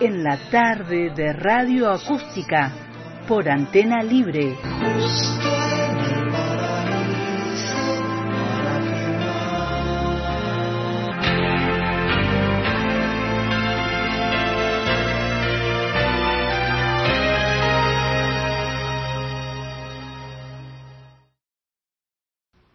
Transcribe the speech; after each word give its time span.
en 0.00 0.24
la 0.24 0.38
tarde 0.50 1.10
de 1.14 1.34
radio 1.34 1.90
acústica 1.90 2.72
por 3.28 3.50
antena 3.50 4.02
libre. 4.02 4.56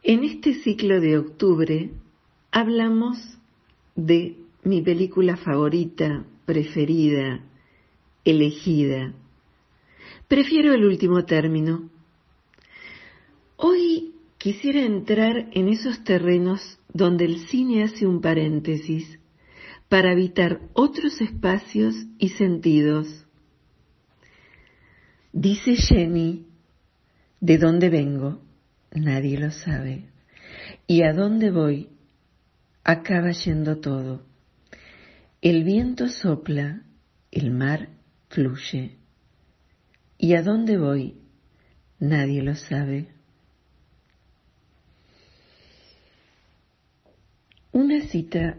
En 0.04 0.24
este 0.24 0.54
ciclo 0.54 1.02
de 1.02 1.18
octubre 1.18 1.90
hablamos 2.52 3.18
de 3.96 4.38
mi 4.64 4.84
película 4.84 5.38
favorita, 5.38 6.24
preferida, 6.46 7.42
elegida. 8.24 9.14
Prefiero 10.28 10.74
el 10.74 10.86
último 10.86 11.26
término. 11.26 11.90
Hoy 13.58 14.14
quisiera 14.38 14.82
entrar 14.82 15.50
en 15.54 15.70
esos 15.70 16.04
terrenos 16.04 16.80
donde 16.94 17.26
el 17.26 17.48
cine 17.48 17.84
hace 17.84 18.06
un 18.06 18.22
paréntesis 18.22 19.20
para 19.90 20.12
habitar 20.12 20.62
otros 20.74 21.22
espacios 21.22 21.96
y 22.18 22.30
sentidos. 22.30 23.26
Dice 25.32 25.76
Jenny, 25.76 26.46
¿de 27.40 27.58
dónde 27.58 27.90
vengo? 27.90 28.42
Nadie 28.92 29.38
lo 29.38 29.52
sabe. 29.52 30.06
¿Y 30.88 31.04
a 31.04 31.14
dónde 31.14 31.52
voy? 31.52 31.90
Acaba 32.84 33.32
yendo 33.32 33.78
todo. 33.78 34.24
El 35.46 35.64
viento 35.64 36.08
sopla, 36.08 36.82
el 37.30 37.52
mar 37.52 37.90
fluye. 38.30 38.98
¿Y 40.18 40.34
a 40.34 40.42
dónde 40.42 40.76
voy? 40.80 41.20
Nadie 42.00 42.42
lo 42.42 42.56
sabe. 42.56 43.10
Una 47.72 48.08
cita 48.08 48.58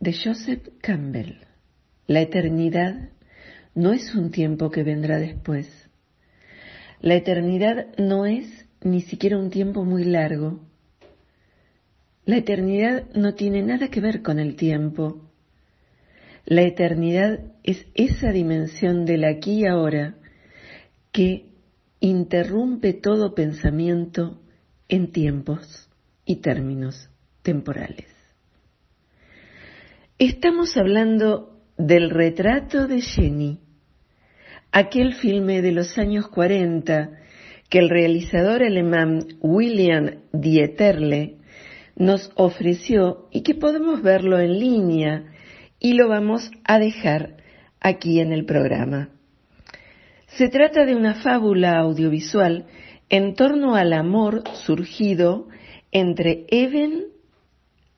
de 0.00 0.14
Joseph 0.14 0.66
Campbell. 0.80 1.46
La 2.06 2.22
eternidad 2.22 3.10
no 3.74 3.92
es 3.92 4.14
un 4.14 4.30
tiempo 4.30 4.70
que 4.70 4.84
vendrá 4.84 5.18
después. 5.18 5.68
La 7.02 7.16
eternidad 7.16 7.94
no 7.98 8.24
es 8.24 8.48
ni 8.80 9.02
siquiera 9.02 9.36
un 9.36 9.50
tiempo 9.50 9.84
muy 9.84 10.04
largo. 10.04 10.58
La 12.24 12.38
eternidad 12.38 13.10
no 13.12 13.34
tiene 13.34 13.60
nada 13.62 13.90
que 13.90 14.00
ver 14.00 14.22
con 14.22 14.38
el 14.38 14.56
tiempo. 14.56 15.27
La 16.48 16.62
eternidad 16.62 17.40
es 17.62 17.86
esa 17.94 18.32
dimensión 18.32 19.04
del 19.04 19.24
aquí 19.24 19.64
y 19.64 19.66
ahora 19.66 20.14
que 21.12 21.52
interrumpe 22.00 22.94
todo 22.94 23.34
pensamiento 23.34 24.40
en 24.88 25.12
tiempos 25.12 25.90
y 26.24 26.36
términos 26.36 27.10
temporales. 27.42 28.06
Estamos 30.18 30.74
hablando 30.78 31.60
del 31.76 32.08
retrato 32.08 32.86
de 32.86 33.02
Jenny, 33.02 33.60
aquel 34.72 35.16
filme 35.16 35.60
de 35.60 35.72
los 35.72 35.98
años 35.98 36.28
40 36.28 37.10
que 37.68 37.78
el 37.78 37.90
realizador 37.90 38.62
alemán 38.62 39.26
William 39.42 40.22
Dieterle 40.32 41.36
nos 41.94 42.32
ofreció 42.36 43.28
y 43.32 43.42
que 43.42 43.54
podemos 43.54 44.00
verlo 44.00 44.40
en 44.40 44.58
línea 44.58 45.34
y 45.80 45.94
lo 45.94 46.08
vamos 46.08 46.50
a 46.64 46.78
dejar 46.78 47.36
aquí 47.80 48.20
en 48.20 48.32
el 48.32 48.44
programa. 48.44 49.10
Se 50.28 50.48
trata 50.48 50.84
de 50.84 50.94
una 50.94 51.14
fábula 51.14 51.78
audiovisual 51.78 52.66
en 53.08 53.34
torno 53.34 53.74
al 53.74 53.92
amor 53.92 54.44
surgido 54.64 55.48
entre 55.90 56.44
Evan 56.48 57.04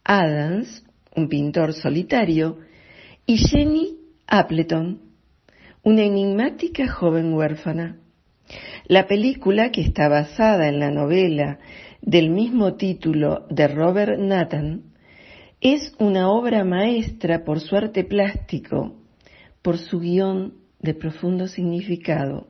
Adams, 0.04 0.84
un 1.14 1.28
pintor 1.28 1.72
solitario, 1.72 2.58
y 3.26 3.38
Jenny 3.38 3.98
Appleton, 4.26 5.00
una 5.82 6.02
enigmática 6.02 6.88
joven 6.88 7.34
huérfana. 7.34 7.97
La 8.86 9.06
película, 9.06 9.70
que 9.70 9.82
está 9.82 10.08
basada 10.08 10.68
en 10.68 10.78
la 10.80 10.91
novela 10.91 11.58
del 12.02 12.30
mismo 12.30 12.74
título 12.74 13.47
de 13.50 13.68
Robert 13.68 14.18
Nathan, 14.18 14.90
es 15.60 15.93
una 15.98 16.31
obra 16.31 16.65
maestra 16.65 17.44
por 17.44 17.60
su 17.60 17.76
arte 17.76 18.04
plástico, 18.04 18.94
por 19.62 19.76
su 19.76 20.00
guion 20.00 20.54
de 20.81 20.94
profundo 20.94 21.48
significado 21.48 22.47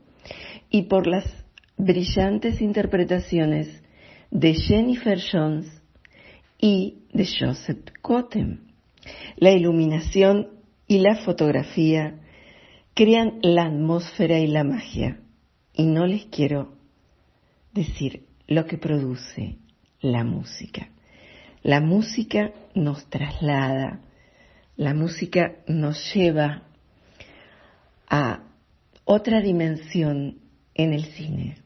y 0.70 0.82
por 0.82 1.08
las 1.08 1.24
brillantes 1.76 2.60
interpretaciones 2.60 3.82
de 4.30 4.54
Jennifer 4.54 5.18
Jones 5.20 5.66
y 6.60 6.98
de 7.12 7.26
Joseph 7.26 7.90
Cotten. 8.00 8.60
La 9.36 9.50
iluminación 9.50 10.48
y 10.86 10.98
la 10.98 11.16
fotografía 11.16 12.20
crean 12.94 13.38
la 13.42 13.64
atmósfera 13.64 14.38
y 14.38 14.46
la 14.46 14.62
magia. 14.62 15.20
Y 15.72 15.86
no 15.86 16.06
les 16.06 16.26
quiero 16.26 16.74
decir 17.72 18.26
lo 18.46 18.66
que 18.66 18.78
produce 18.78 19.56
la 20.00 20.22
música. 20.22 20.90
La 21.62 21.80
música 21.80 22.52
nos 22.74 23.04
traslada, 23.10 24.00
la 24.76 24.94
música 24.94 25.56
nos 25.66 26.14
lleva 26.14 26.62
a 28.08 28.40
otra 29.04 29.40
dimensión 29.42 30.38
en 30.74 30.92
el 30.94 31.04
cine. 31.04 31.58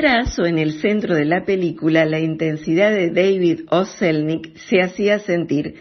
O 0.00 0.46
en 0.46 0.58
el 0.58 0.80
centro 0.80 1.16
de 1.16 1.24
la 1.24 1.44
película, 1.44 2.04
la 2.04 2.20
intensidad 2.20 2.92
de 2.92 3.10
David 3.10 3.62
Oselnik 3.68 4.56
se 4.56 4.80
hacía 4.80 5.18
sentir 5.18 5.74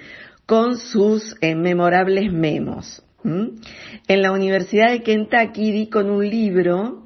con 0.47 0.77
sus 0.77 1.35
eh, 1.39 1.53
memorables 1.53 2.33
memos. 2.33 3.03
En 3.23 4.21
la 4.23 4.31
Universidad 4.31 4.89
de 4.89 5.03
Kentucky 5.03 5.71
di 5.71 5.87
con 5.87 6.09
un 6.09 6.27
libro 6.27 7.05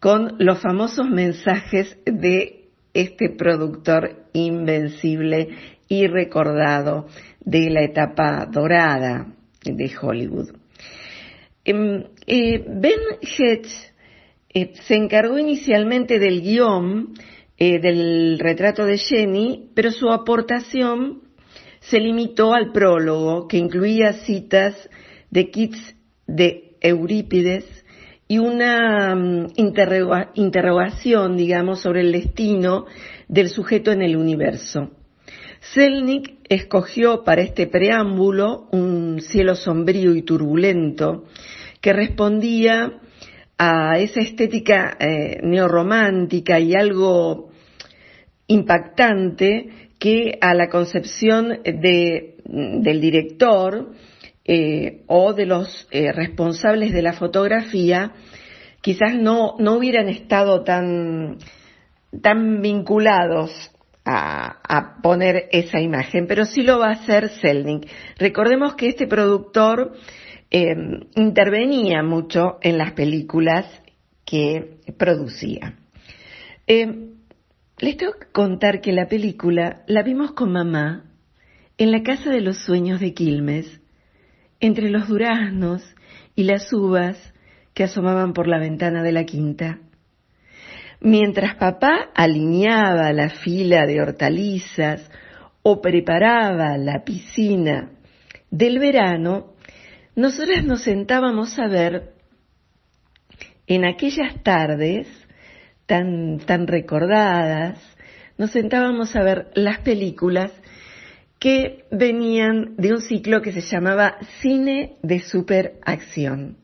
con 0.00 0.34
los 0.40 0.58
famosos 0.58 1.08
mensajes 1.08 1.96
de 2.04 2.70
este 2.92 3.30
productor 3.30 4.24
invencible 4.32 5.50
y 5.86 6.08
recordado 6.08 7.06
de 7.38 7.70
la 7.70 7.84
etapa 7.84 8.46
dorada 8.50 9.32
de 9.62 9.92
Hollywood. 10.00 10.48
Em, 11.64 12.02
eh, 12.26 12.64
ben 12.66 12.98
Hedge 13.20 13.92
eh, 14.54 14.72
se 14.86 14.94
encargó 14.94 15.38
inicialmente 15.38 16.18
del 16.18 16.40
guion 16.40 17.14
eh, 17.58 17.80
del 17.80 18.38
retrato 18.38 18.86
de 18.86 18.98
Jenny, 18.98 19.70
pero 19.74 19.90
su 19.90 20.10
aportación 20.10 21.22
se 21.80 21.98
limitó 21.98 22.54
al 22.54 22.72
prólogo, 22.72 23.48
que 23.48 23.58
incluía 23.58 24.12
citas 24.12 24.74
de 25.30 25.50
Keats 25.50 25.96
de 26.26 26.76
Eurípides 26.80 27.64
y 28.28 28.38
una 28.38 29.14
mm, 29.14 29.52
interrogación, 30.34 31.36
digamos, 31.36 31.80
sobre 31.80 32.02
el 32.02 32.12
destino 32.12 32.86
del 33.26 33.48
sujeto 33.48 33.90
en 33.90 34.02
el 34.02 34.16
universo. 34.16 34.90
Selnick 35.74 36.38
escogió 36.48 37.24
para 37.24 37.42
este 37.42 37.66
preámbulo 37.66 38.68
un 38.70 39.20
cielo 39.20 39.56
sombrío 39.56 40.14
y 40.14 40.22
turbulento 40.22 41.24
que 41.80 41.92
respondía 41.92 43.00
a 43.58 43.98
esa 43.98 44.20
estética 44.20 44.96
eh, 45.00 45.40
neorromántica 45.42 46.60
y 46.60 46.74
algo 46.74 47.50
impactante 48.46 49.90
que 49.98 50.38
a 50.40 50.54
la 50.54 50.68
concepción 50.68 51.60
del 51.64 53.00
director 53.00 53.92
eh, 54.44 55.02
o 55.08 55.34
de 55.34 55.46
los 55.46 55.88
eh, 55.90 56.12
responsables 56.12 56.92
de 56.92 57.02
la 57.02 57.12
fotografía 57.12 58.12
quizás 58.80 59.14
no, 59.14 59.56
no 59.58 59.74
hubieran 59.74 60.08
estado 60.08 60.62
tan, 60.62 61.38
tan 62.22 62.62
vinculados 62.62 63.72
a, 64.10 65.00
poner 65.02 65.48
esa 65.52 65.80
imagen, 65.80 66.26
pero 66.26 66.44
sí 66.46 66.62
lo 66.62 66.78
va 66.78 66.88
a 66.88 66.92
hacer 66.92 67.28
Selnik. 67.28 67.86
Recordemos 68.16 68.74
que 68.74 68.88
este 68.88 69.06
productor 69.06 69.92
eh, 70.50 70.74
intervenía 71.14 72.02
mucho 72.02 72.58
en 72.62 72.78
las 72.78 72.92
películas 72.92 73.66
que 74.24 74.78
producía. 74.96 75.78
Eh, 76.66 77.14
les 77.78 77.96
tengo 77.96 78.12
que 78.12 78.30
contar 78.32 78.80
que 78.80 78.92
la 78.92 79.06
película 79.06 79.82
la 79.86 80.02
vimos 80.02 80.32
con 80.32 80.52
mamá 80.52 81.04
en 81.76 81.92
la 81.92 82.02
Casa 82.02 82.30
de 82.30 82.40
los 82.40 82.58
Sueños 82.58 83.00
de 83.00 83.14
Quilmes, 83.14 83.80
entre 84.60 84.90
los 84.90 85.08
duraznos 85.08 85.82
y 86.34 86.44
las 86.44 86.72
uvas 86.72 87.16
que 87.74 87.84
asomaban 87.84 88.32
por 88.32 88.48
la 88.48 88.58
ventana 88.58 89.02
de 89.02 89.12
la 89.12 89.24
quinta. 89.24 89.78
Mientras 91.00 91.54
papá 91.54 92.10
alineaba 92.14 93.12
la 93.12 93.30
fila 93.30 93.86
de 93.86 94.00
hortalizas 94.00 95.08
o 95.62 95.80
preparaba 95.80 96.76
la 96.76 97.04
piscina 97.04 97.92
del 98.50 98.80
verano, 98.80 99.52
nosotras 100.18 100.64
nos 100.64 100.82
sentábamos 100.82 101.56
a 101.60 101.68
ver 101.68 102.12
en 103.68 103.84
aquellas 103.84 104.42
tardes 104.42 105.06
tan, 105.86 106.40
tan 106.40 106.66
recordadas, 106.66 107.78
nos 108.36 108.50
sentábamos 108.50 109.14
a 109.14 109.22
ver 109.22 109.46
las 109.54 109.78
películas 109.78 110.50
que 111.38 111.84
venían 111.92 112.74
de 112.76 112.94
un 112.94 113.00
ciclo 113.00 113.42
que 113.42 113.52
se 113.52 113.60
llamaba 113.60 114.16
Cine 114.40 114.96
de 115.04 115.20
Superacción. 115.20 116.56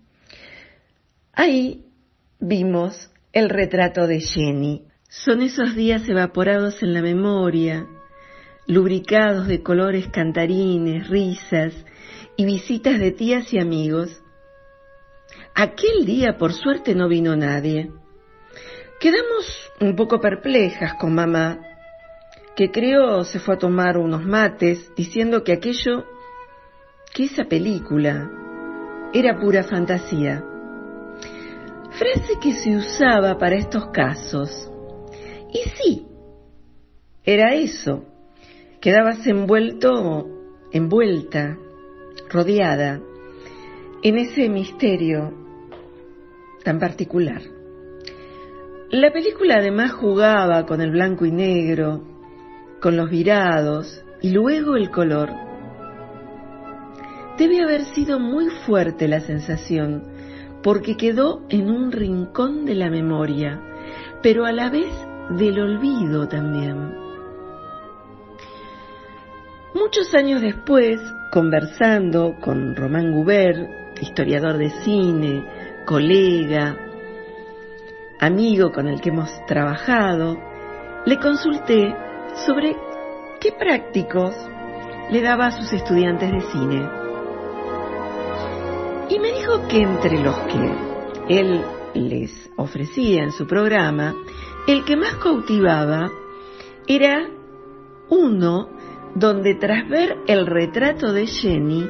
Ahí 1.32 1.84
vimos 2.40 3.08
el 3.32 3.50
retrato 3.50 4.08
de 4.08 4.18
Jenny. 4.18 4.82
Son 5.08 5.42
esos 5.42 5.76
días 5.76 6.08
evaporados 6.08 6.82
en 6.82 6.92
la 6.92 7.02
memoria, 7.02 7.86
lubricados 8.66 9.46
de 9.46 9.62
colores 9.62 10.08
cantarines, 10.08 11.06
risas 11.06 11.72
y 12.36 12.44
visitas 12.44 12.98
de 12.98 13.12
tías 13.12 13.52
y 13.52 13.58
amigos. 13.58 14.22
Aquel 15.54 16.04
día, 16.04 16.36
por 16.38 16.52
suerte, 16.52 16.94
no 16.94 17.08
vino 17.08 17.36
nadie. 17.36 17.90
Quedamos 19.00 19.70
un 19.80 19.96
poco 19.96 20.20
perplejas 20.20 20.94
con 20.94 21.14
mamá, 21.14 21.60
que 22.56 22.70
creo 22.70 23.24
se 23.24 23.38
fue 23.38 23.54
a 23.54 23.58
tomar 23.58 23.98
unos 23.98 24.24
mates 24.24 24.90
diciendo 24.96 25.44
que 25.44 25.52
aquello, 25.52 26.04
que 27.12 27.24
esa 27.24 27.44
película, 27.44 28.30
era 29.12 29.38
pura 29.38 29.62
fantasía 29.62 30.44
frase 31.94 32.38
que 32.40 32.52
se 32.52 32.76
usaba 32.76 33.38
para 33.38 33.56
estos 33.56 33.86
casos. 33.90 34.70
Y 35.52 35.68
sí, 35.76 36.06
era 37.22 37.54
eso. 37.54 38.04
Quedabas 38.80 39.26
envuelto, 39.26 40.26
envuelta, 40.72 41.56
rodeada, 42.30 43.00
en 44.02 44.18
ese 44.18 44.48
misterio 44.48 45.32
tan 46.62 46.78
particular. 46.78 47.42
La 48.90 49.12
película 49.12 49.56
además 49.56 49.92
jugaba 49.92 50.66
con 50.66 50.80
el 50.80 50.90
blanco 50.90 51.24
y 51.26 51.32
negro, 51.32 52.02
con 52.80 52.96
los 52.96 53.10
virados 53.10 54.04
y 54.20 54.30
luego 54.30 54.76
el 54.76 54.90
color. 54.90 55.30
Debe 57.38 57.62
haber 57.62 57.84
sido 57.86 58.20
muy 58.20 58.48
fuerte 58.66 59.08
la 59.08 59.20
sensación 59.20 60.04
porque 60.62 60.96
quedó 60.96 61.42
en 61.48 61.70
un 61.70 61.92
rincón 61.92 62.64
de 62.64 62.74
la 62.74 62.88
memoria, 62.88 63.60
pero 64.22 64.46
a 64.46 64.52
la 64.52 64.70
vez 64.70 64.92
del 65.30 65.60
olvido 65.60 66.28
también. 66.28 67.03
Muchos 69.74 70.14
años 70.14 70.40
después, 70.40 71.00
conversando 71.32 72.36
con 72.40 72.76
Román 72.76 73.10
Gubert, 73.10 74.00
historiador 74.00 74.56
de 74.56 74.70
cine, 74.70 75.44
colega, 75.84 76.76
amigo 78.20 78.70
con 78.70 78.86
el 78.86 79.00
que 79.00 79.08
hemos 79.08 79.44
trabajado, 79.46 80.38
le 81.04 81.18
consulté 81.18 81.92
sobre 82.46 82.76
qué 83.40 83.50
prácticos 83.50 84.36
le 85.10 85.20
daba 85.20 85.46
a 85.46 85.50
sus 85.50 85.72
estudiantes 85.72 86.30
de 86.30 86.40
cine. 86.52 86.88
Y 89.08 89.18
me 89.18 89.32
dijo 89.32 89.66
que 89.66 89.82
entre 89.82 90.20
los 90.20 90.36
que 90.38 90.72
él 91.40 91.64
les 91.94 92.48
ofrecía 92.54 93.24
en 93.24 93.32
su 93.32 93.44
programa, 93.48 94.14
el 94.68 94.84
que 94.84 94.94
más 94.94 95.16
cautivaba 95.16 96.12
era 96.86 97.28
uno 98.08 98.73
donde 99.14 99.54
tras 99.54 99.88
ver 99.88 100.16
el 100.26 100.46
retrato 100.46 101.12
de 101.12 101.26
Jenny, 101.26 101.88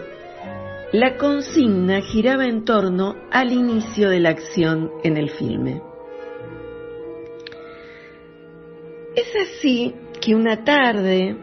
la 0.93 1.17
consigna 1.17 2.01
giraba 2.03 2.47
en 2.47 2.65
torno 2.65 3.17
al 3.31 3.53
inicio 3.53 4.11
de 4.11 4.21
la 4.21 4.31
acción 4.31 4.91
en 5.03 5.17
el 5.17 5.31
filme. 5.31 5.83
Es 9.17 9.33
así 9.35 9.95
que 10.21 10.35
una 10.35 10.65
tarde 10.65 11.37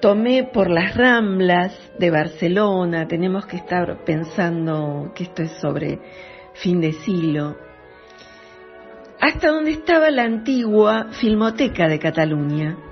tomé 0.00 0.44
por 0.44 0.70
las 0.70 0.96
ramblas 0.96 1.72
de 1.98 2.10
Barcelona, 2.10 3.06
tenemos 3.06 3.46
que 3.46 3.56
estar 3.56 4.04
pensando 4.04 5.12
que 5.14 5.24
esto 5.24 5.42
es 5.42 5.52
sobre 5.60 5.98
fin 6.54 6.80
de 6.80 6.92
siglo, 6.92 7.56
hasta 9.20 9.48
donde 9.48 9.72
estaba 9.72 10.10
la 10.10 10.24
antigua 10.24 11.08
Filmoteca 11.12 11.88
de 11.88 11.98
Cataluña. 11.98 12.89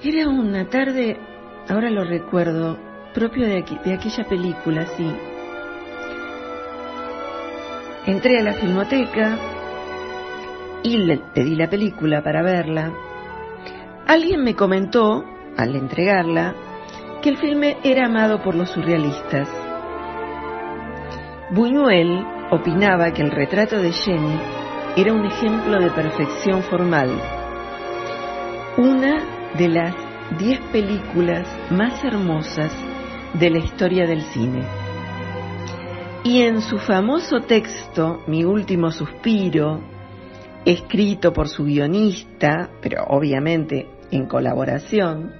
Era 0.00 0.28
una 0.28 0.68
tarde, 0.68 1.16
ahora 1.68 1.90
lo 1.90 2.04
recuerdo, 2.04 2.78
propio 3.12 3.46
de, 3.46 3.64
de 3.84 3.94
aquella 3.94 4.24
película, 4.28 4.86
sí. 4.96 5.12
Entré 8.06 8.38
a 8.38 8.44
la 8.44 8.52
Filmoteca 8.54 9.36
y 10.84 10.98
le 10.98 11.18
pedí 11.34 11.56
la 11.56 11.68
película 11.68 12.22
para 12.22 12.42
verla. 12.42 12.92
Alguien 14.06 14.44
me 14.44 14.54
comentó 14.54 15.24
al 15.56 15.74
entregarla, 15.74 16.54
que 17.20 17.30
el 17.30 17.38
filme 17.38 17.78
era 17.82 18.06
amado 18.06 18.40
por 18.40 18.54
los 18.54 18.70
surrealistas. 18.70 19.48
Buñuel 21.50 22.24
opinaba 22.52 23.12
que 23.12 23.22
el 23.22 23.32
retrato 23.32 23.82
de 23.82 23.90
Jenny 23.90 24.38
era 24.96 25.12
un 25.12 25.26
ejemplo 25.26 25.80
de 25.80 25.90
perfección 25.90 26.62
formal, 26.62 27.10
una 28.76 29.37
de 29.56 29.68
las 29.68 29.94
diez 30.38 30.60
películas 30.72 31.46
más 31.70 32.04
hermosas 32.04 32.72
de 33.34 33.50
la 33.50 33.58
historia 33.58 34.06
del 34.06 34.22
cine. 34.22 34.62
Y 36.24 36.42
en 36.42 36.60
su 36.60 36.78
famoso 36.78 37.40
texto, 37.40 38.22
Mi 38.26 38.44
último 38.44 38.90
suspiro, 38.90 39.80
escrito 40.64 41.32
por 41.32 41.48
su 41.48 41.64
guionista, 41.64 42.70
pero 42.82 43.04
obviamente 43.08 43.88
en 44.10 44.26
colaboración, 44.26 45.32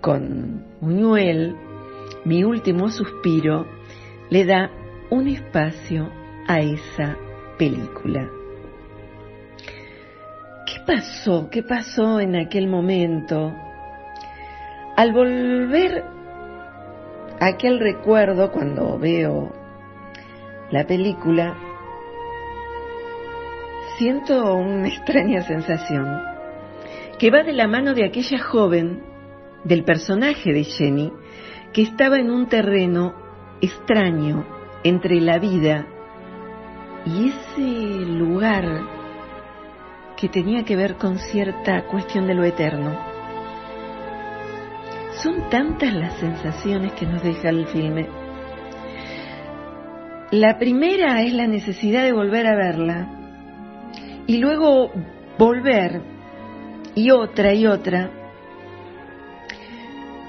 con 0.00 0.64
Buñuel, 0.80 1.56
mi 2.24 2.44
último 2.44 2.90
suspiro 2.90 3.66
le 4.30 4.44
da 4.44 4.70
un 5.10 5.28
espacio 5.28 6.10
a 6.46 6.60
esa 6.60 7.16
película. 7.58 8.30
¿Qué 10.66 10.80
pasó? 10.84 11.48
¿Qué 11.48 11.62
pasó 11.62 12.18
en 12.18 12.34
aquel 12.34 12.66
momento? 12.66 13.54
Al 14.96 15.12
volver 15.12 16.04
a 17.38 17.46
aquel 17.46 17.78
recuerdo 17.78 18.50
cuando 18.50 18.98
veo 18.98 19.52
la 20.72 20.84
película, 20.84 21.56
siento 23.96 24.56
una 24.56 24.88
extraña 24.94 25.42
sensación 25.42 26.20
que 27.16 27.30
va 27.30 27.44
de 27.44 27.52
la 27.52 27.68
mano 27.68 27.94
de 27.94 28.04
aquella 28.04 28.40
joven, 28.40 29.04
del 29.62 29.84
personaje 29.84 30.52
de 30.52 30.64
Jenny, 30.64 31.12
que 31.72 31.82
estaba 31.82 32.18
en 32.18 32.30
un 32.30 32.48
terreno 32.48 33.14
extraño 33.60 34.44
entre 34.82 35.20
la 35.20 35.38
vida 35.38 35.86
y 37.06 37.28
ese 37.28 38.04
lugar 38.06 38.95
que 40.16 40.28
tenía 40.28 40.64
que 40.64 40.76
ver 40.76 40.96
con 40.96 41.18
cierta 41.18 41.86
cuestión 41.86 42.26
de 42.26 42.34
lo 42.34 42.44
eterno. 42.44 42.98
Son 45.22 45.48
tantas 45.50 45.92
las 45.94 46.14
sensaciones 46.14 46.92
que 46.92 47.06
nos 47.06 47.22
deja 47.22 47.48
el 47.48 47.66
filme. 47.66 48.08
La 50.30 50.58
primera 50.58 51.22
es 51.22 51.32
la 51.32 51.46
necesidad 51.46 52.04
de 52.04 52.12
volver 52.12 52.46
a 52.46 52.56
verla 52.56 53.08
y 54.26 54.38
luego 54.38 54.90
volver 55.38 56.02
y 56.94 57.10
otra 57.10 57.54
y 57.54 57.66
otra. 57.66 58.10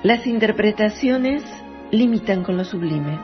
Las 0.03 0.27
interpretaciones 0.27 1.43
limitan 1.91 2.43
con 2.43 2.57
lo 2.57 2.63
sublime. 2.63 3.19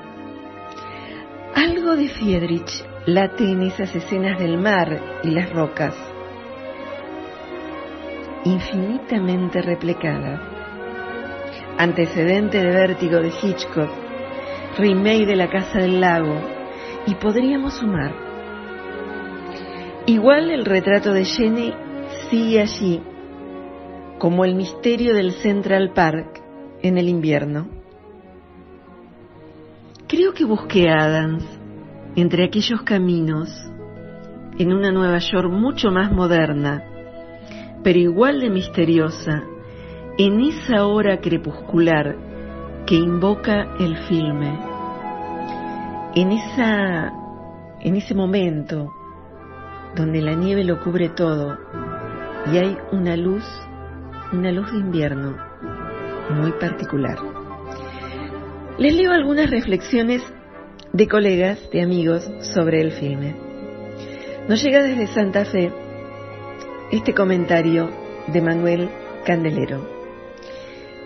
Algo 1.55 1.95
de 1.95 2.09
Friedrich 2.09 2.83
late 3.05 3.43
en 3.43 3.63
esas 3.63 3.93
escenas 3.95 4.39
del 4.39 4.57
mar 4.57 4.99
y 5.23 5.29
las 5.29 5.51
rocas, 5.51 5.95
infinitamente 8.45 9.61
replicada. 9.61 10.41
Antecedente 11.77 12.59
de 12.59 12.69
vértigo 12.69 13.19
de 13.19 13.29
Hitchcock, 13.29 13.89
remake 14.77 15.25
de 15.25 15.35
La 15.35 15.49
Casa 15.49 15.79
del 15.79 15.99
Lago, 16.01 16.35
y 17.05 17.15
podríamos 17.15 17.75
sumar. 17.75 18.13
Igual 20.05 20.51
el 20.51 20.65
retrato 20.65 21.13
de 21.13 21.25
Jenny 21.25 21.73
sigue 22.29 22.61
allí, 22.61 23.01
como 24.19 24.45
el 24.45 24.55
misterio 24.55 25.15
del 25.15 25.31
Central 25.33 25.91
Park 25.93 26.41
en 26.81 26.97
el 26.97 27.09
invierno. 27.09 27.67
Creo 30.07 30.33
que 30.33 30.45
busqué 30.45 30.89
a 30.89 31.05
Adams 31.05 31.43
entre 32.15 32.45
aquellos 32.45 32.83
caminos 32.83 33.49
en 34.59 34.71
una 34.71 34.91
Nueva 34.91 35.17
York 35.17 35.49
mucho 35.49 35.89
más 35.89 36.11
moderna, 36.11 36.83
pero 37.83 37.99
igual 37.99 38.39
de 38.39 38.49
misteriosa, 38.49 39.43
en 40.17 40.41
esa 40.41 40.85
hora 40.85 41.19
crepuscular 41.19 42.15
que 42.85 42.95
invoca 42.95 43.75
el 43.79 43.97
filme, 44.07 44.59
en 46.15 46.31
esa 46.31 47.11
en 47.81 47.95
ese 47.95 48.15
momento 48.15 48.93
donde 49.95 50.21
la 50.21 50.33
nieve 50.33 50.63
lo 50.63 50.81
cubre 50.81 51.09
todo 51.09 51.57
y 52.51 52.57
hay 52.57 52.77
una 52.91 53.17
luz, 53.17 53.43
una 54.31 54.51
luz 54.51 54.71
de 54.71 54.77
invierno 54.77 55.35
muy 56.29 56.51
particular. 56.53 57.17
Les 58.77 58.95
leo 58.95 59.11
algunas 59.11 59.49
reflexiones 59.49 60.23
de 60.93 61.07
colegas, 61.07 61.59
de 61.71 61.81
amigos 61.81 62.29
sobre 62.53 62.81
el 62.81 62.91
filme. 62.91 63.35
Nos 64.47 64.63
llega 64.63 64.81
desde 64.81 65.07
Santa 65.07 65.45
Fe 65.45 65.71
este 66.93 67.15
comentario 67.15 67.89
de 68.27 68.39
Manuel 68.39 68.87
Candelero. 69.25 69.89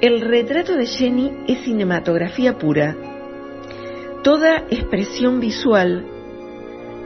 El 0.02 0.20
retrato 0.20 0.76
de 0.76 0.86
Jenny 0.86 1.32
es 1.48 1.64
cinematografía 1.64 2.58
pura, 2.58 2.96
toda 4.22 4.66
expresión 4.70 5.40
visual 5.40 6.06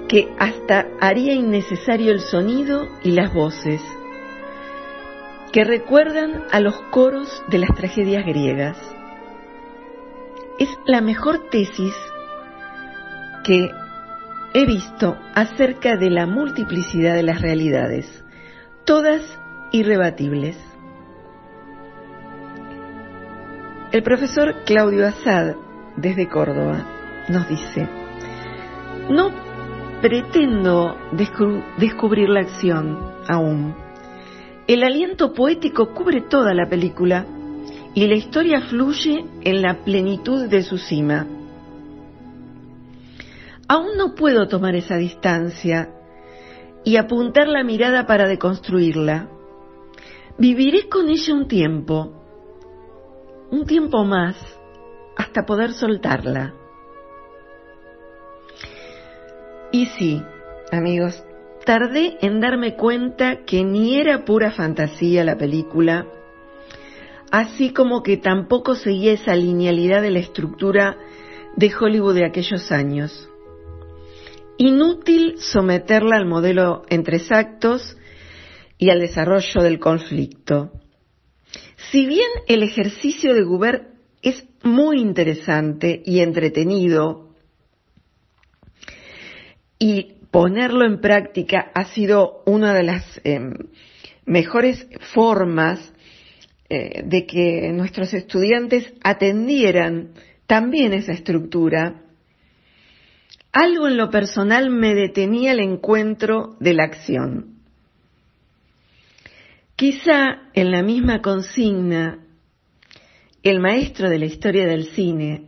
que 0.08 0.34
hasta 0.40 0.88
haría 1.00 1.34
innecesario 1.34 2.12
el 2.12 2.22
sonido 2.22 2.88
y 3.04 3.12
las 3.12 3.32
voces, 3.32 3.82
que 5.52 5.64
recuerdan 5.64 6.46
a 6.52 6.60
los 6.60 6.82
coros 6.90 7.44
de 7.50 7.60
las 7.60 7.76
tragedias 7.76 8.26
griegas. 8.26 8.78
Es 10.58 10.70
la 10.88 11.02
mejor 11.02 11.50
tesis 11.52 11.94
que 13.44 13.70
he 14.56 14.66
visto 14.66 15.20
acerca 15.36 15.98
de 15.98 16.10
la 16.10 16.26
multiplicidad 16.26 17.14
de 17.14 17.24
las 17.24 17.42
realidades, 17.42 18.21
todas 18.86 19.22
irrebatibles. 19.72 20.58
El 23.92 24.04
profesor 24.04 24.64
Claudio 24.66 25.08
Azad, 25.08 25.56
desde 25.98 26.28
Córdoba, 26.28 26.86
nos 27.28 27.48
dice, 27.50 27.88
no 29.10 29.32
pretendo 30.02 30.98
descubrir 31.78 32.30
la 32.30 32.42
acción 32.42 32.98
aún. 33.28 33.76
El 34.68 34.84
aliento 34.84 35.34
poético 35.34 35.94
cubre 35.94 36.22
toda 36.22 36.54
la 36.54 36.68
película 36.68 37.26
y 37.94 38.08
la 38.08 38.16
historia 38.16 38.62
fluye 38.62 39.26
en 39.42 39.62
la 39.62 39.84
plenitud 39.84 40.48
de 40.48 40.64
su 40.64 40.78
cima 40.78 41.28
aún 43.72 43.96
no 43.96 44.16
puedo 44.16 44.50
tomar 44.50 44.76
esa 44.76 44.98
distancia 44.98 45.88
y 46.84 46.98
apuntar 46.98 47.48
la 47.48 47.64
mirada 47.64 48.06
para 48.06 48.28
deconstruirla. 48.28 49.30
Viviré 50.38 50.90
con 50.90 51.10
ella 51.10 51.34
un 51.34 51.48
tiempo, 51.48 52.14
un 53.52 53.66
tiempo 53.66 54.04
más, 54.04 54.36
hasta 55.18 55.46
poder 55.46 55.74
soltarla. 55.74 56.54
Y 59.72 59.86
sí, 59.86 60.22
amigos, 60.72 61.24
tardé 61.66 62.18
en 62.22 62.40
darme 62.42 62.76
cuenta 62.76 63.46
que 63.46 63.64
ni 63.64 64.00
era 64.00 64.26
pura 64.26 64.52
fantasía 64.52 65.24
la 65.24 65.38
película, 65.38 66.08
así 67.32 67.72
como 67.72 68.04
que 68.04 68.18
tampoco 68.18 68.76
seguía 68.76 69.14
esa 69.14 69.36
linealidad 69.36 70.02
de 70.02 70.12
la 70.12 70.20
estructura 70.20 70.98
de 71.56 71.72
Hollywood 71.74 72.16
de 72.16 72.26
aquellos 72.26 72.72
años. 72.72 73.31
Inútil 74.64 75.40
someterla 75.40 76.18
al 76.18 76.28
modelo 76.28 76.84
entre 76.88 77.18
exactos 77.18 77.98
y 78.78 78.92
al 78.92 79.00
desarrollo 79.00 79.64
del 79.64 79.80
conflicto. 79.80 80.72
Si 81.90 82.06
bien 82.06 82.30
el 82.48 82.62
ejercicio 82.62 83.34
de 83.34 83.42
Goubert 83.42 83.88
es 84.22 84.46
muy 84.62 85.00
interesante 85.02 86.04
y 86.06 86.20
entretenido, 86.20 87.34
y 89.80 90.18
ponerlo 90.30 90.86
en 90.86 91.02
práctica 91.02 91.72
ha 91.74 91.86
sido 91.86 92.44
una 92.46 92.76
de 92.76 92.84
las 92.84 93.20
em, 93.24 93.56
mejores 94.28 94.86
formas 95.16 95.92
eh, 96.70 97.02
de 97.04 97.26
que 97.26 97.72
nuestros 97.74 98.14
estudiantes 98.14 98.94
atendieran 99.02 100.12
también 100.46 100.94
esa 100.94 101.14
estructura, 101.14 102.04
algo 103.52 103.88
en 103.88 103.98
lo 103.98 104.10
personal 104.10 104.70
me 104.70 104.96
detenía 104.96 105.52
el 105.52 105.60
encuentro 105.60 106.56
de 106.60 106.74
la 106.74 106.84
acción. 106.84 107.60
Quizá 109.76 110.50
en 110.54 110.72
la 110.72 110.84
misma 110.84 111.22
consigna, 111.22 112.20
el 113.44 113.60
maestro 113.60 114.10
de 114.10 114.20
la 114.20 114.26
historia 114.26 114.68
del 114.68 114.86
cine 114.92 115.48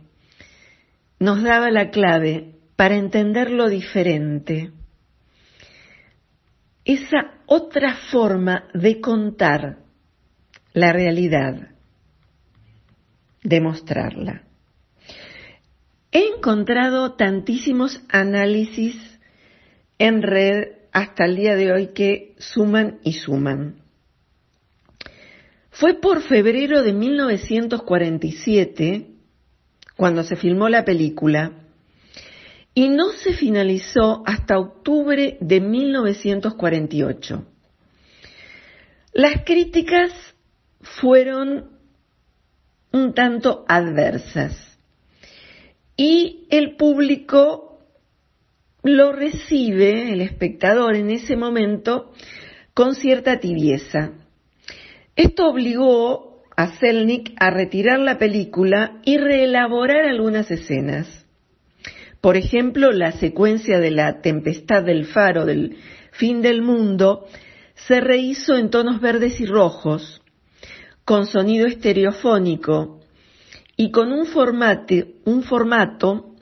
nos 1.18 1.42
daba 1.42 1.70
la 1.70 1.90
clave 1.90 2.56
para 2.76 2.96
entender 2.96 3.50
lo 3.50 3.68
diferente, 3.68 4.72
esa 6.84 7.34
otra 7.46 7.94
forma 8.10 8.64
de 8.74 9.00
contar 9.00 9.78
la 10.72 10.92
realidad, 10.92 11.68
de 13.42 13.60
mostrarla. 13.60 14.43
He 16.16 16.36
encontrado 16.36 17.14
tantísimos 17.14 18.00
análisis 18.08 18.94
en 19.98 20.22
red 20.22 20.68
hasta 20.92 21.24
el 21.24 21.34
día 21.34 21.56
de 21.56 21.72
hoy 21.72 21.88
que 21.88 22.36
suman 22.38 23.00
y 23.02 23.14
suman. 23.14 23.82
Fue 25.70 25.94
por 25.94 26.22
febrero 26.22 26.84
de 26.84 26.92
1947 26.92 29.08
cuando 29.96 30.22
se 30.22 30.36
filmó 30.36 30.68
la 30.68 30.84
película 30.84 31.50
y 32.74 32.90
no 32.90 33.10
se 33.10 33.32
finalizó 33.32 34.22
hasta 34.24 34.56
octubre 34.56 35.36
de 35.40 35.60
1948. 35.60 37.44
Las 39.14 39.42
críticas 39.44 40.12
fueron 40.80 41.72
un 42.92 43.14
tanto 43.14 43.64
adversas 43.66 44.73
y 45.96 46.46
el 46.50 46.76
público 46.76 47.78
lo 48.82 49.12
recibe, 49.12 50.12
el 50.12 50.20
espectador 50.20 50.94
en 50.96 51.10
ese 51.10 51.36
momento, 51.36 52.12
con 52.74 52.94
cierta 52.94 53.38
tibieza. 53.38 54.12
Esto 55.16 55.48
obligó 55.48 56.42
a 56.56 56.76
Selnick 56.78 57.32
a 57.38 57.50
retirar 57.50 58.00
la 58.00 58.18
película 58.18 59.00
y 59.04 59.16
reelaborar 59.16 60.06
algunas 60.06 60.50
escenas. 60.50 61.24
Por 62.20 62.36
ejemplo, 62.36 62.90
la 62.92 63.12
secuencia 63.12 63.78
de 63.80 63.90
la 63.90 64.20
tempestad 64.20 64.82
del 64.82 65.06
faro 65.06 65.44
del 65.46 65.76
fin 66.12 66.42
del 66.42 66.62
mundo 66.62 67.26
se 67.74 68.00
rehizo 68.00 68.56
en 68.56 68.70
tonos 68.70 69.00
verdes 69.00 69.40
y 69.40 69.46
rojos, 69.46 70.22
con 71.04 71.26
sonido 71.26 71.66
estereofónico 71.66 73.03
y 73.76 73.90
con 73.90 74.12
un, 74.12 74.26
un 75.24 75.42
formato 75.42 76.34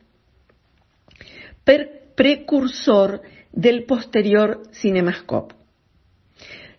precursor 2.14 3.22
del 3.52 3.84
posterior 3.84 4.62
Cinemascope. 4.72 5.54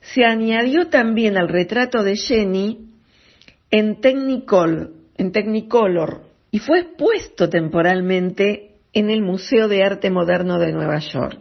Se 0.01 0.25
añadió 0.25 0.89
también 0.89 1.37
al 1.37 1.47
retrato 1.47 2.03
de 2.03 2.15
Jenny 2.17 2.89
en 3.71 4.01
Technicolor, 4.01 4.91
en 5.17 5.31
Technicolor 5.31 6.23
y 6.51 6.59
fue 6.59 6.79
expuesto 6.81 7.49
temporalmente 7.49 8.75
en 8.91 9.09
el 9.09 9.21
Museo 9.21 9.67
de 9.67 9.83
Arte 9.83 10.11
Moderno 10.11 10.59
de 10.59 10.71
Nueva 10.71 10.99
York. 10.99 11.39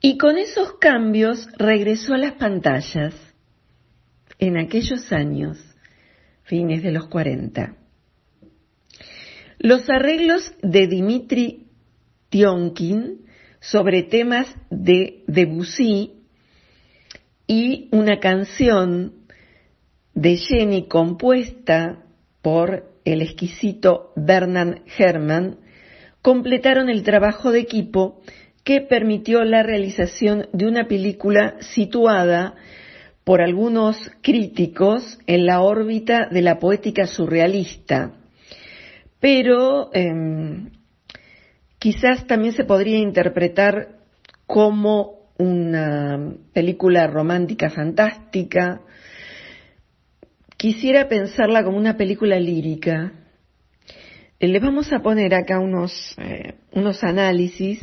Y 0.00 0.18
con 0.18 0.38
esos 0.38 0.74
cambios 0.78 1.46
regresó 1.56 2.14
a 2.14 2.18
las 2.18 2.32
pantallas 2.32 3.14
en 4.38 4.58
aquellos 4.58 5.12
años, 5.12 5.58
fines 6.44 6.82
de 6.82 6.92
los 6.92 7.08
40. 7.08 7.76
Los 9.58 9.88
arreglos 9.88 10.54
de 10.62 10.86
Dimitri 10.86 11.66
Tionkin 12.28 13.24
sobre 13.60 14.02
temas 14.02 14.54
de 14.70 15.24
Debussy 15.26 16.12
y 17.46 17.88
una 17.92 18.20
canción 18.20 19.14
de 20.14 20.36
Jenny 20.36 20.86
compuesta 20.86 22.04
por 22.42 22.92
el 23.04 23.22
exquisito 23.22 24.12
Bernard 24.16 24.82
Herrmann 24.98 25.58
completaron 26.22 26.88
el 26.88 27.02
trabajo 27.02 27.52
de 27.52 27.60
equipo 27.60 28.22
que 28.64 28.80
permitió 28.80 29.44
la 29.44 29.62
realización 29.62 30.48
de 30.52 30.66
una 30.66 30.88
película 30.88 31.56
situada 31.60 32.54
por 33.24 33.40
algunos 33.40 33.96
críticos 34.20 35.18
en 35.26 35.46
la 35.46 35.62
órbita 35.62 36.28
de 36.30 36.42
la 36.42 36.58
poética 36.58 37.06
surrealista, 37.06 38.12
pero 39.18 39.90
em, 39.94 40.70
quizás 41.78 42.26
también 42.26 42.52
se 42.52 42.64
podría 42.64 42.98
interpretar 42.98 43.96
como 44.46 45.30
una 45.38 46.34
película 46.52 47.06
romántica 47.06 47.70
fantástica. 47.70 48.82
Quisiera 50.56 51.08
pensarla 51.08 51.64
como 51.64 51.78
una 51.78 51.96
película 51.96 52.38
lírica. 52.38 53.12
Eh, 54.38 54.48
les 54.48 54.62
vamos 54.62 54.92
a 54.92 55.00
poner 55.00 55.34
acá 55.34 55.58
unos, 55.58 56.14
eh, 56.18 56.54
unos 56.72 57.02
análisis 57.02 57.80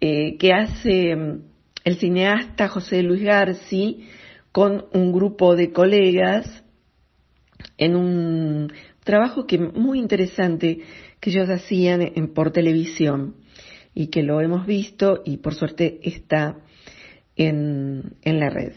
eh, 0.00 0.36
que 0.38 0.52
hace 0.52 1.16
mm, 1.16 1.42
el 1.84 1.96
cineasta 1.96 2.68
José 2.68 3.02
Luis 3.02 3.22
Garci 3.22 4.06
con 4.58 4.86
un 4.92 5.12
grupo 5.12 5.54
de 5.54 5.70
colegas 5.70 6.64
en 7.76 7.94
un 7.94 8.72
trabajo 9.04 9.46
que 9.46 9.56
muy 9.56 10.00
interesante 10.00 10.80
que 11.20 11.30
ellos 11.30 11.48
hacían 11.48 12.02
en, 12.02 12.34
por 12.34 12.50
televisión 12.50 13.36
y 13.94 14.08
que 14.08 14.24
lo 14.24 14.40
hemos 14.40 14.66
visto 14.66 15.22
y 15.24 15.36
por 15.36 15.54
suerte 15.54 16.00
está 16.02 16.56
en, 17.36 18.16
en 18.22 18.40
la 18.40 18.50
red. 18.50 18.72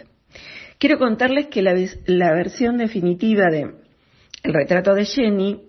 Quiero 0.77 0.99
contarles 0.99 1.47
que 1.47 1.63
la, 1.63 1.73
la 2.05 2.31
versión 2.31 2.77
definitiva 2.77 3.49
de 3.49 3.71
El 4.43 4.53
retrato 4.53 4.93
de 4.93 5.05
Jenny 5.05 5.61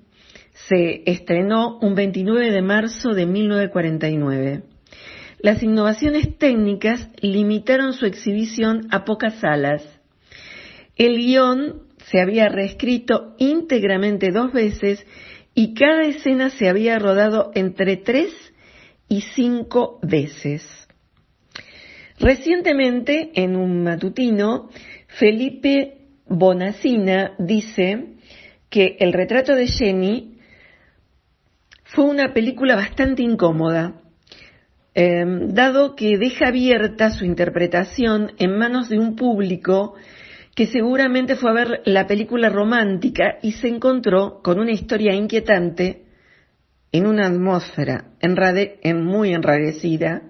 se 0.69 1.11
estrenó 1.11 1.79
un 1.79 1.95
29 1.95 2.51
de 2.51 2.61
marzo 2.61 3.15
de 3.15 3.25
1949. 3.25 4.63
Las 5.39 5.63
innovaciones 5.63 6.37
técnicas 6.37 7.09
limitaron 7.23 7.95
su 7.95 8.05
exhibición 8.05 8.89
a 8.91 9.07
pocas 9.07 9.37
salas. 9.41 9.83
El 10.97 11.17
guion 11.17 11.83
se 12.11 12.21
había 12.21 12.49
reescrito 12.49 13.35
íntegramente 13.39 14.31
dos 14.31 14.53
veces 14.53 15.05
y 15.55 15.75
cada 15.75 16.03
escena 16.03 16.51
se 16.51 16.69
había 16.69 16.99
rodado 16.99 17.51
entre 17.55 17.97
tres 17.97 18.33
y 19.09 19.21
cinco 19.21 19.99
veces. 20.03 20.63
Recientemente, 22.19 23.31
en 23.35 23.57
un 23.57 23.83
matutino, 23.83 24.71
Felipe 25.19 25.99
Bonacina 26.27 27.35
dice 27.39 28.15
que 28.71 28.97
el 29.01 29.13
retrato 29.13 29.55
de 29.55 29.67
Jenny 29.67 30.39
fue 31.85 32.05
una 32.05 32.33
película 32.33 32.75
bastante 32.75 33.23
incómoda, 33.23 34.01
em, 34.95 35.49
dado 35.49 35.95
que 35.95 36.17
deja 36.17 36.49
abierta 36.49 37.11
su 37.11 37.25
interpretación 37.25 38.33
en 38.39 38.57
manos 38.57 38.89
de 38.89 38.99
un 38.99 39.17
público 39.17 39.95
que 40.55 40.67
seguramente 40.67 41.37
fue 41.37 41.51
a 41.51 41.55
ver 41.55 41.83
la 41.87 42.07
película 42.07 42.49
romántica 42.49 43.39
y 43.43 43.53
se 43.53 43.69
encontró 43.69 44.41
con 44.43 44.59
una 44.59 44.73
historia 44.73 45.15
inquietante 45.15 46.03
en 46.93 47.07
una 47.07 47.27
atmósfera 47.27 48.13
en 48.21 49.05
muy 49.05 49.33
enrarecida 49.33 50.23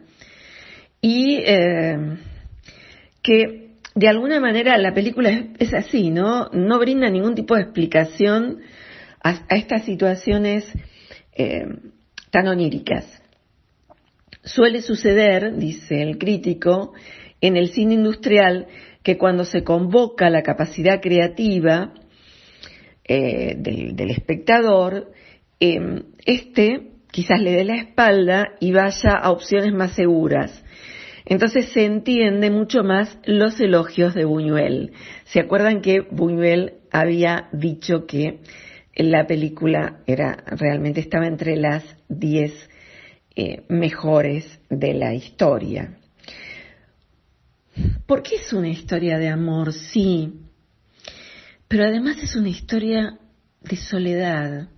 y 1.00 1.42
eh, 1.44 2.18
que 3.22 3.72
de 3.94 4.08
alguna 4.08 4.40
manera 4.40 4.78
la 4.78 4.94
película 4.94 5.46
es, 5.58 5.74
así, 5.74 6.11
¿no? 6.11 6.48
No 6.52 6.78
brinda 6.78 7.11
ningún 7.11 7.35
tipo 7.35 7.56
de 7.56 7.62
explicación 7.62 8.61
a, 9.22 9.42
estas 9.50 9.85
situaciones 9.85 10.72
eh, 11.32 11.66
tan 12.30 12.48
oníricas. 12.48 13.22
Suele 14.44 14.80
suceder, 14.82 15.56
dice 15.56 16.02
el 16.02 16.18
crítico, 16.18 16.94
en 17.40 17.56
el 17.56 17.70
cine 17.70 17.94
industrial 17.94 18.66
que 19.02 19.18
cuando 19.18 19.44
se 19.44 19.64
convoca 19.64 20.30
la 20.30 20.42
capacidad 20.42 21.00
creativa 21.00 21.92
eh, 23.04 23.54
del, 23.56 24.10
espectador, 24.10 25.12
eh, 25.60 26.02
este 26.24 26.92
quizás 27.10 27.40
le 27.40 27.52
dé 27.52 27.64
la 27.64 27.76
espalda 27.76 28.54
y 28.58 28.72
vaya 28.72 29.16
a 29.16 29.30
opciones 29.30 29.72
más 29.72 29.92
seguras. 29.92 30.64
Entonces 31.24 31.68
se 31.72 31.84
entiende 31.84 32.50
mucho 32.50 32.82
más 32.82 33.18
los 33.24 33.60
elogios 33.60 34.14
de 34.14 34.24
Buñuel. 34.24 34.92
¿Se 35.24 35.40
acuerdan 35.40 35.80
que 35.80 36.00
Buñuel 36.00 36.74
había 36.90 37.48
dicho 37.52 38.06
que 38.06 38.40
la 38.96 39.26
película 39.26 40.00
era 40.06 40.42
realmente 40.46 41.00
estaba 41.00 41.26
entre 41.26 41.56
las 41.56 41.84
diez 42.08 42.52
eh, 43.36 43.62
mejores 43.68 44.60
de 44.68 44.94
la 44.94 45.14
historia? 45.14 45.98
Porque 48.06 48.37
es 48.37 48.52
una 48.52 48.68
historia 48.68 49.18
de 49.18 49.28
amor, 49.28 49.72
sí, 49.72 50.32
pero 51.68 51.85
además 51.85 52.18
es 52.22 52.37
una 52.37 52.50
historia 52.50 53.18
de 53.62 53.76
soledad. 53.76 54.68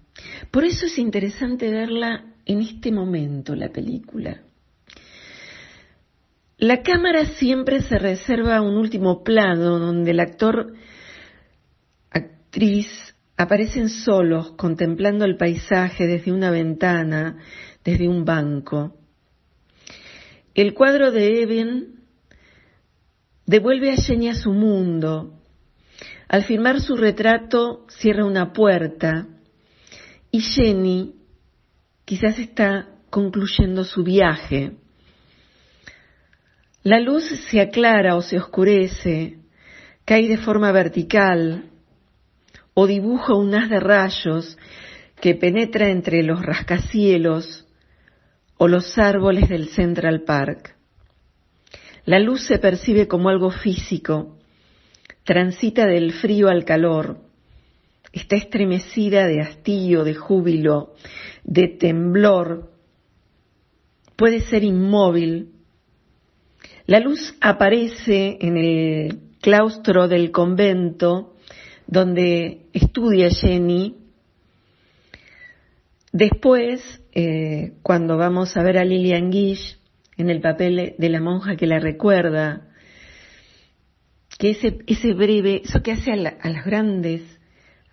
Por 0.50 0.64
eso 0.64 0.86
es 0.86 0.98
interesante 0.98 1.70
verla 1.70 2.24
en 2.46 2.60
este 2.60 2.92
momento, 2.92 3.56
la 3.56 3.70
película. 3.70 4.42
La 6.58 6.82
cámara 6.82 7.26
siempre 7.26 7.82
se 7.82 7.98
reserva 7.98 8.62
un 8.62 8.76
último 8.76 9.24
plano 9.24 9.80
donde 9.80 10.12
el 10.12 10.20
actor, 10.20 10.74
actriz, 12.10 12.86
aparecen 13.36 13.88
solos 13.88 14.52
contemplando 14.52 15.24
el 15.24 15.36
paisaje 15.36 16.06
desde 16.06 16.30
una 16.30 16.50
ventana, 16.50 17.38
desde 17.84 18.08
un 18.08 18.24
banco. 18.24 18.96
El 20.54 20.74
cuadro 20.74 21.10
de 21.10 21.42
Eben 21.42 22.03
Devuelve 23.46 23.92
a 23.92 23.96
Jenny 23.96 24.28
a 24.28 24.34
su 24.34 24.52
mundo. 24.52 25.34
Al 26.28 26.44
firmar 26.44 26.80
su 26.80 26.96
retrato 26.96 27.86
cierra 27.88 28.24
una 28.24 28.52
puerta 28.52 29.26
y 30.30 30.40
Jenny 30.40 31.14
quizás 32.04 32.38
está 32.38 32.88
concluyendo 33.10 33.84
su 33.84 34.02
viaje. 34.02 34.72
La 36.82 37.00
luz 37.00 37.24
se 37.50 37.60
aclara 37.60 38.16
o 38.16 38.22
se 38.22 38.38
oscurece, 38.38 39.38
cae 40.04 40.28
de 40.28 40.38
forma 40.38 40.72
vertical 40.72 41.70
o 42.74 42.86
dibuja 42.86 43.34
un 43.34 43.54
haz 43.54 43.70
de 43.70 43.80
rayos 43.80 44.58
que 45.20 45.34
penetra 45.34 45.88
entre 45.88 46.22
los 46.22 46.42
rascacielos 46.42 47.66
o 48.56 48.68
los 48.68 48.98
árboles 48.98 49.48
del 49.48 49.68
Central 49.68 50.22
Park. 50.22 50.73
La 52.04 52.18
luz 52.18 52.46
se 52.46 52.58
percibe 52.58 53.08
como 53.08 53.30
algo 53.30 53.50
físico, 53.50 54.36
transita 55.24 55.86
del 55.86 56.12
frío 56.12 56.48
al 56.48 56.64
calor, 56.64 57.18
está 58.12 58.36
estremecida 58.36 59.26
de 59.26 59.40
hastío, 59.40 60.04
de 60.04 60.14
júbilo, 60.14 60.92
de 61.44 61.68
temblor, 61.68 62.70
puede 64.16 64.40
ser 64.40 64.64
inmóvil. 64.64 65.52
La 66.86 67.00
luz 67.00 67.34
aparece 67.40 68.36
en 68.40 68.58
el 68.58 69.20
claustro 69.40 70.06
del 70.06 70.30
convento 70.30 71.34
donde 71.86 72.66
estudia 72.74 73.30
Jenny. 73.30 73.96
Después, 76.12 77.00
eh, 77.12 77.72
cuando 77.82 78.16
vamos 78.18 78.56
a 78.56 78.62
ver 78.62 78.78
a 78.78 78.84
Lilian 78.84 79.32
Gish 79.32 79.78
en 80.16 80.30
el 80.30 80.40
papel 80.40 80.94
de 80.96 81.08
la 81.08 81.20
monja 81.20 81.56
que 81.56 81.66
la 81.66 81.78
recuerda, 81.78 82.68
que 84.38 84.50
ese, 84.50 84.78
ese 84.86 85.12
breve, 85.12 85.62
eso 85.64 85.82
que 85.82 85.92
hace 85.92 86.12
a, 86.12 86.16
las 86.16 86.64
grandes 86.64 87.22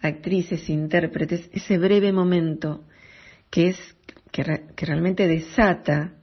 actrices, 0.02 0.70
intérpretes, 0.70 1.50
ese 1.54 1.78
breve 1.78 2.12
momento 2.12 2.84
que 3.50 3.70
es 3.70 3.78
que, 4.32 4.44
que 4.76 4.86
realmente 4.86 5.28
desata 5.28 6.14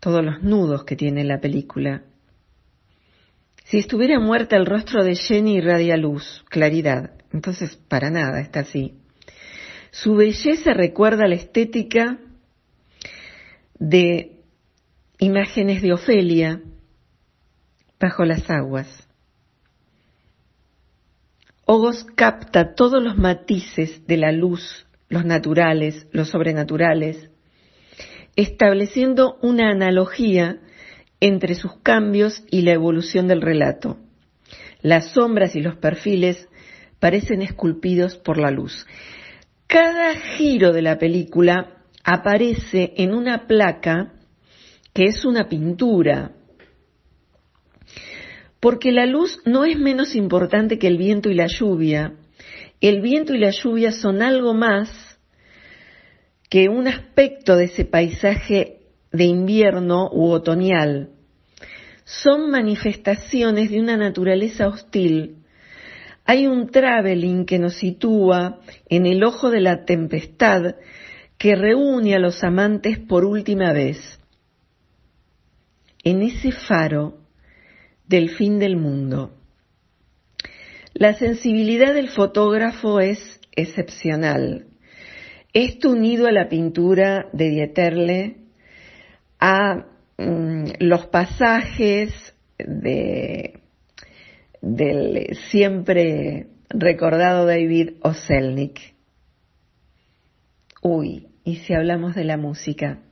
todos 0.00 0.24
los 0.24 0.42
nudos 0.42 0.84
que 0.84 0.96
tiene 0.96 1.24
la 1.24 1.40
película. 1.40 2.04
Si 3.64 3.78
estuviera 3.78 4.18
muerta 4.18 4.56
el 4.56 4.66
rostro 4.66 5.04
de 5.04 5.14
Jenny 5.14 5.58
irradia 5.58 5.96
luz, 5.96 6.44
claridad, 6.48 7.12
entonces 7.32 7.76
para 7.76 8.10
nada 8.10 8.40
está 8.40 8.60
así. 8.60 8.94
Su 9.92 10.16
belleza 10.16 10.72
recuerda 10.72 11.28
la 11.28 11.36
estética 11.36 12.18
de 13.78 14.39
imágenes 15.20 15.82
de 15.82 15.92
Ofelia 15.92 16.62
bajo 18.00 18.24
las 18.24 18.48
aguas. 18.50 19.06
Ogos 21.66 22.04
capta 22.16 22.74
todos 22.74 23.02
los 23.02 23.16
matices 23.18 24.06
de 24.06 24.16
la 24.16 24.32
luz, 24.32 24.86
los 25.08 25.26
naturales, 25.26 26.06
los 26.10 26.30
sobrenaturales, 26.30 27.30
estableciendo 28.34 29.38
una 29.42 29.70
analogía 29.70 30.58
entre 31.20 31.54
sus 31.54 31.78
cambios 31.82 32.42
y 32.50 32.62
la 32.62 32.72
evolución 32.72 33.28
del 33.28 33.42
relato. 33.42 33.98
Las 34.80 35.12
sombras 35.12 35.54
y 35.54 35.60
los 35.60 35.76
perfiles 35.76 36.48
parecen 36.98 37.42
esculpidos 37.42 38.16
por 38.16 38.38
la 38.38 38.50
luz. 38.50 38.86
Cada 39.66 40.14
giro 40.16 40.72
de 40.72 40.80
la 40.80 40.98
película 40.98 41.84
aparece 42.04 42.94
en 42.96 43.12
una 43.12 43.46
placa 43.46 44.14
que 44.92 45.04
es 45.04 45.24
una 45.24 45.48
pintura, 45.48 46.32
porque 48.60 48.92
la 48.92 49.06
luz 49.06 49.40
no 49.46 49.64
es 49.64 49.78
menos 49.78 50.14
importante 50.14 50.78
que 50.78 50.86
el 50.86 50.98
viento 50.98 51.30
y 51.30 51.34
la 51.34 51.46
lluvia. 51.46 52.14
El 52.80 53.00
viento 53.00 53.34
y 53.34 53.38
la 53.38 53.50
lluvia 53.50 53.90
son 53.90 54.22
algo 54.22 54.52
más 54.54 54.90
que 56.50 56.68
un 56.68 56.86
aspecto 56.86 57.56
de 57.56 57.64
ese 57.64 57.86
paisaje 57.86 58.80
de 59.12 59.24
invierno 59.24 60.10
u 60.12 60.30
otoñal. 60.30 61.10
Son 62.04 62.50
manifestaciones 62.50 63.70
de 63.70 63.80
una 63.80 63.96
naturaleza 63.96 64.68
hostil. 64.68 65.36
Hay 66.26 66.46
un 66.46 66.68
traveling 66.70 67.46
que 67.46 67.58
nos 67.58 67.74
sitúa 67.76 68.60
en 68.88 69.06
el 69.06 69.24
ojo 69.24 69.50
de 69.50 69.60
la 69.60 69.84
tempestad 69.84 70.74
que 71.38 71.56
reúne 71.56 72.14
a 72.14 72.18
los 72.18 72.44
amantes 72.44 72.98
por 72.98 73.24
última 73.24 73.72
vez. 73.72 74.19
En 76.02 76.22
ese 76.22 76.52
faro 76.52 77.18
del 78.06 78.30
fin 78.30 78.58
del 78.58 78.76
mundo. 78.76 79.32
La 80.94 81.14
sensibilidad 81.14 81.94
del 81.94 82.08
fotógrafo 82.08 83.00
es 83.00 83.40
excepcional. 83.52 84.66
Esto 85.52 85.90
unido 85.90 86.26
a 86.26 86.32
la 86.32 86.48
pintura 86.48 87.28
de 87.32 87.50
Dieterle, 87.50 88.36
a 89.38 89.86
mm, 90.18 90.64
los 90.80 91.06
pasajes 91.06 92.34
de, 92.58 93.60
del 94.60 95.36
siempre 95.50 96.48
recordado 96.68 97.46
David 97.46 97.92
Oselnik. 98.02 98.94
Uy, 100.82 101.28
y 101.44 101.56
si 101.56 101.74
hablamos 101.74 102.14
de 102.14 102.24
la 102.24 102.36
música, 102.36 103.02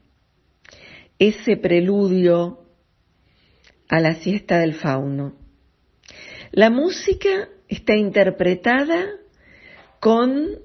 ese 1.18 1.56
preludio 1.56 2.67
a 3.88 4.00
la 4.00 4.14
siesta 4.16 4.58
del 4.58 4.74
fauno. 4.74 5.34
La 6.50 6.70
música 6.70 7.48
está 7.68 7.94
interpretada 7.94 9.06
con 10.00 10.58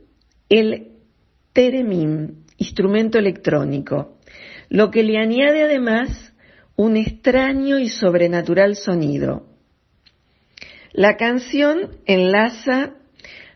el 0.49 0.93
Teremín, 1.53 2.45
instrumento 2.57 3.17
electrónico, 3.19 4.17
lo 4.69 4.91
que 4.91 5.03
le 5.03 5.17
añade 5.17 5.63
además 5.63 6.33
un 6.75 6.97
extraño 6.97 7.79
y 7.79 7.89
sobrenatural 7.89 8.75
sonido. 8.75 9.45
La 10.91 11.17
canción 11.17 11.97
enlaza 12.05 12.95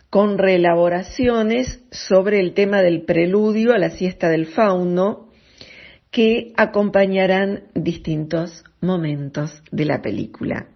con 0.10 0.38
reelaboraciones 0.38 1.84
sobre 1.92 2.40
el 2.40 2.54
tema 2.54 2.82
del 2.82 3.04
preludio 3.04 3.74
a 3.74 3.78
la 3.78 3.90
siesta 3.90 4.30
del 4.30 4.48
fauno 4.48 5.30
que 6.12 6.54
acompañarán 6.56 7.64
distintos 7.74 8.64
momentos 8.88 9.62
de 9.72 9.86
la 9.86 10.02
película. 10.02 10.70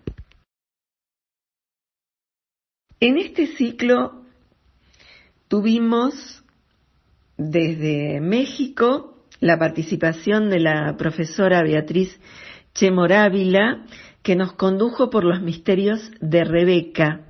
En 2.99 3.17
este 3.17 3.47
ciclo 3.47 4.21
tuvimos 5.47 6.43
desde 7.37 8.21
México 8.21 9.25
la 9.39 9.57
participación 9.57 10.51
de 10.51 10.59
la 10.59 10.95
profesora 10.97 11.63
Beatriz 11.63 12.19
Chemorávila, 12.75 13.85
que 14.21 14.35
nos 14.35 14.53
condujo 14.53 15.09
por 15.09 15.23
los 15.23 15.41
misterios 15.41 16.11
de 16.21 16.43
Rebeca, 16.43 17.21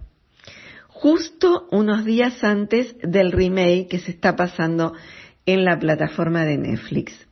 justo 0.90 1.70
unos 1.72 2.04
días 2.04 2.44
antes 2.44 2.96
del 3.02 3.32
remake 3.32 3.88
que 3.90 4.00
se 4.00 4.12
está 4.12 4.36
pasando 4.36 4.94
en 5.46 5.64
la 5.64 5.80
plataforma 5.80 6.44
de 6.44 6.58
Netflix. 6.58 7.31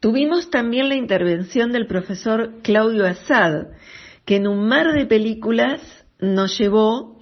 Tuvimos 0.00 0.48
también 0.48 0.88
la 0.88 0.94
intervención 0.94 1.72
del 1.72 1.86
profesor 1.86 2.62
Claudio 2.62 3.06
Assad, 3.06 3.66
que 4.24 4.36
en 4.36 4.46
un 4.46 4.66
mar 4.66 4.94
de 4.94 5.04
películas 5.04 5.82
nos 6.18 6.58
llevó 6.58 7.20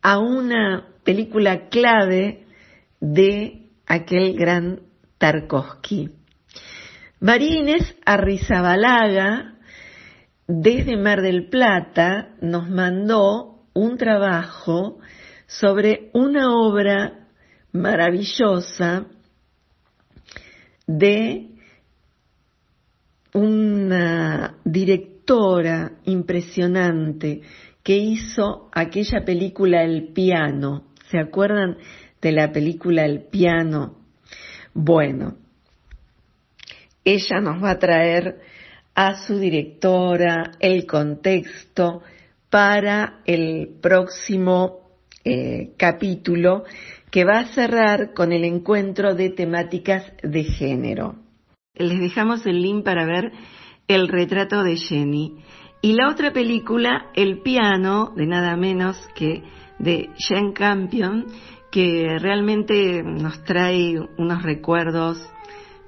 a 0.00 0.18
una 0.20 0.86
película 1.02 1.68
clave 1.68 2.46
de 3.00 3.66
aquel 3.84 4.36
gran 4.36 4.82
Tarkovsky. 5.18 6.10
María 7.18 7.58
Inés 7.58 7.96
Arrizabalaga, 8.06 9.56
desde 10.46 10.96
Mar 10.96 11.20
del 11.20 11.48
Plata, 11.48 12.36
nos 12.40 12.70
mandó 12.70 13.64
un 13.74 13.98
trabajo 13.98 15.00
sobre 15.48 16.10
una 16.14 16.54
obra 16.54 17.26
maravillosa 17.72 19.06
de 20.86 21.57
una 23.34 24.56
directora 24.64 25.92
impresionante 26.04 27.42
que 27.82 27.96
hizo 27.96 28.68
aquella 28.72 29.24
película 29.24 29.82
El 29.82 30.12
piano. 30.12 30.84
¿Se 31.10 31.18
acuerdan 31.18 31.78
de 32.20 32.32
la 32.32 32.52
película 32.52 33.04
El 33.04 33.24
piano? 33.24 33.98
Bueno, 34.74 35.36
ella 37.04 37.40
nos 37.40 37.62
va 37.62 37.70
a 37.70 37.78
traer 37.78 38.40
a 38.94 39.26
su 39.26 39.38
directora 39.38 40.52
el 40.60 40.86
contexto 40.86 42.02
para 42.50 43.20
el 43.24 43.76
próximo 43.80 44.90
eh, 45.24 45.72
capítulo 45.76 46.64
que 47.10 47.24
va 47.24 47.38
a 47.40 47.54
cerrar 47.54 48.12
con 48.12 48.32
el 48.32 48.44
encuentro 48.44 49.14
de 49.14 49.30
temáticas 49.30 50.04
de 50.22 50.44
género. 50.44 51.27
Les 51.78 52.00
dejamos 52.00 52.44
el 52.46 52.62
link 52.62 52.84
para 52.84 53.06
ver 53.06 53.32
el 53.86 54.08
retrato 54.08 54.62
de 54.62 54.76
Jenny. 54.76 55.36
Y 55.80 55.92
la 55.92 56.08
otra 56.10 56.32
película, 56.32 57.06
El 57.14 57.40
piano, 57.40 58.12
de 58.16 58.26
nada 58.26 58.56
menos 58.56 58.96
que 59.14 59.42
de 59.78 60.10
Jane 60.18 60.52
Campion, 60.52 61.26
que 61.70 62.18
realmente 62.18 63.02
nos 63.02 63.42
trae 63.44 63.98
unos 64.16 64.42
recuerdos 64.42 65.18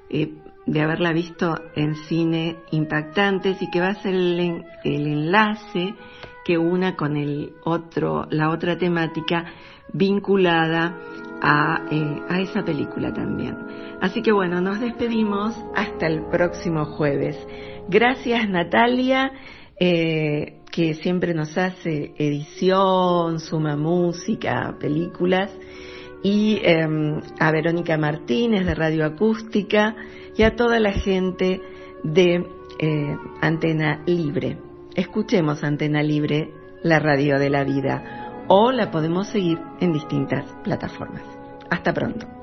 eh, 0.09 0.33
de 0.65 0.81
haberla 0.81 1.11
visto 1.11 1.55
en 1.75 1.95
cine 1.95 2.57
impactantes 2.71 3.61
y 3.61 3.69
que 3.69 3.81
va 3.81 3.87
a 3.87 4.01
ser 4.01 4.13
el, 4.13 4.63
enlace 4.83 5.95
que 6.45 6.57
una 6.57 6.95
con 6.95 7.17
el 7.17 7.53
otro, 7.63 8.27
la 8.29 8.49
otra 8.49 8.77
temática 8.77 9.45
vinculada 9.93 10.97
a, 11.41 11.81
eh, 11.91 12.21
a 12.29 12.39
esa 12.39 12.63
película 12.63 13.11
también. 13.11 13.57
Así 14.01 14.23
que 14.23 14.31
bueno, 14.31 14.61
nos 14.61 14.79
despedimos 14.79 15.55
hasta 15.75 16.07
el 16.07 16.25
próximo 16.25 16.85
jueves. 16.85 17.37
Gracias 17.87 18.49
Natalia, 18.49 19.31
eh, 19.79 20.57
que 20.71 20.95
siempre 20.95 21.35
nos 21.35 21.55
hace 21.55 22.13
edición, 22.17 23.39
suma 23.39 23.77
música, 23.77 24.75
películas, 24.79 25.55
y 26.23 26.59
em, 26.63 27.21
a 27.39 27.51
Verónica 27.51 27.95
Martínez 27.97 28.65
de 28.65 28.73
Radio 28.73 29.05
Acústica 29.05 29.95
y 30.35 30.43
a 30.43 30.55
toda 30.55 30.79
la 30.79 30.93
gente 30.93 31.61
de 32.03 32.43
eh, 32.79 33.17
Antena 33.39 34.01
Libre. 34.07 34.57
Escuchemos 34.95 35.63
Antena 35.63 36.01
Libre, 36.01 36.51
la 36.83 36.97
radio 36.97 37.37
de 37.37 37.49
la 37.51 37.63
vida, 37.63 38.45
o 38.47 38.71
la 38.71 38.89
podemos 38.89 39.27
seguir 39.27 39.59
en 39.79 39.93
distintas 39.93 40.45
plataformas. 40.63 41.23
Hasta 41.69 41.93
pronto. 41.93 42.40